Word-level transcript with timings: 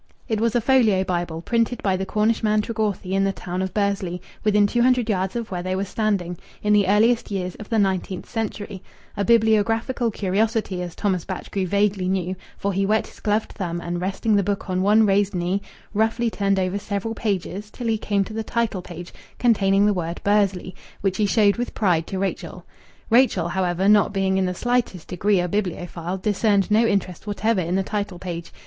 It 0.27 0.41
was 0.41 0.55
a 0.55 0.61
folio 0.61 1.03
Bible, 1.03 1.43
printed 1.43 1.83
by 1.83 1.95
the 1.95 2.07
Cornishman 2.07 2.63
Tregorthy 2.63 3.11
in 3.11 3.23
the 3.23 3.31
town 3.31 3.61
of 3.61 3.71
Bursley, 3.71 4.19
within 4.43 4.65
two 4.65 4.81
hundred 4.81 5.07
yards 5.09 5.35
of 5.35 5.51
where 5.51 5.61
they 5.61 5.75
were 5.75 5.85
standing, 5.85 6.39
in 6.63 6.73
the 6.73 6.87
earliest 6.87 7.29
years 7.29 7.53
of 7.59 7.69
the 7.69 7.77
nineteenth 7.77 8.27
century 8.27 8.81
a 9.15 9.23
bibliographical 9.23 10.09
curiosity, 10.09 10.81
as 10.81 10.95
Thomas 10.95 11.23
Batchgrew 11.23 11.67
vaguely 11.67 12.07
knew, 12.09 12.35
for 12.57 12.73
he 12.73 12.83
wet 12.83 13.05
his 13.05 13.19
gloved 13.19 13.51
thumb 13.51 13.79
and, 13.79 14.01
resting 14.01 14.35
the 14.35 14.41
book 14.41 14.71
on 14.71 14.81
one 14.81 15.05
raised 15.05 15.35
knee, 15.35 15.61
roughly 15.93 16.31
turned 16.31 16.57
over 16.59 16.79
several 16.79 17.13
pages 17.13 17.69
till 17.69 17.85
he 17.85 17.99
came 17.99 18.23
to 18.23 18.33
the 18.33 18.41
title 18.43 18.81
page 18.81 19.13
containing 19.37 19.85
the 19.85 19.93
word 19.93 20.19
"Bursley," 20.23 20.73
which 21.01 21.17
he 21.17 21.27
showed 21.27 21.57
with 21.57 21.75
pride 21.75 22.07
to 22.07 22.17
Rachel. 22.17 22.65
Rachel, 23.11 23.49
however, 23.49 23.87
not 23.87 24.13
being 24.13 24.39
in 24.39 24.45
the 24.47 24.55
slightest 24.55 25.09
degree 25.09 25.39
a 25.39 25.47
bibliophile, 25.47 26.17
discerned 26.17 26.71
no 26.71 26.87
interest 26.87 27.27
whatever 27.27 27.61
in 27.61 27.75
the 27.75 27.83
title 27.83 28.17
page. 28.17 28.51